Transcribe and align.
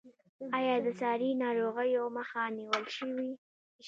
آیا 0.57 0.75
د 0.85 0.87
ساري 0.99 1.29
ناروغیو 1.43 2.05
مخه 2.17 2.41
نیول 2.57 2.83
شوې؟ 2.95 3.29